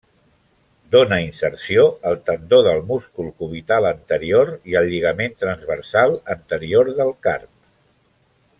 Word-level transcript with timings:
Dóna 0.93 1.19
inserció 1.25 1.83
al 2.11 2.17
tendó 2.29 2.63
del 2.67 2.81
múscul 2.91 3.29
cubital 3.43 3.89
anterior 3.91 4.49
i 4.73 4.79
al 4.81 4.89
lligament 4.95 5.37
transversal 5.45 6.19
anterior 6.37 6.91
del 7.03 7.15
carp. 7.29 7.49